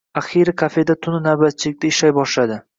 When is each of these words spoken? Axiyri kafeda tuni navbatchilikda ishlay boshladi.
Axiyri 0.19 0.53
kafeda 0.61 0.95
tuni 1.07 1.21
navbatchilikda 1.27 1.91
ishlay 1.95 2.19
boshladi. 2.21 2.63